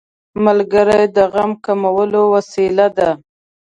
[0.45, 3.09] ملګری د غم کمولو وسیله ده